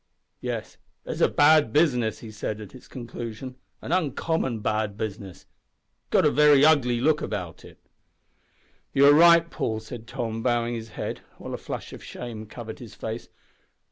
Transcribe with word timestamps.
"Yes, 0.39 0.77
it's 1.05 1.21
a 1.21 1.29
bad 1.29 1.71
business," 1.71 2.21
he 2.21 2.31
said, 2.31 2.59
at 2.59 2.73
its 2.73 2.87
conclusion, 2.87 3.55
"an 3.83 3.91
uncommon 3.91 4.61
bad 4.61 4.97
business. 4.97 5.45
Got 6.09 6.25
a 6.25 6.31
very 6.31 6.65
ugly 6.65 6.99
look 6.99 7.21
about 7.21 7.63
it." 7.63 7.77
"You 8.95 9.05
are 9.05 9.13
right, 9.13 9.47
Paul," 9.47 9.79
said 9.79 10.07
Tom, 10.07 10.41
bowing 10.41 10.73
his 10.73 10.89
head, 10.97 11.21
while 11.37 11.53
a 11.53 11.57
flush 11.57 11.93
of 11.93 12.03
shame 12.03 12.47
covered 12.47 12.79
his 12.79 12.95
face. 12.95 13.29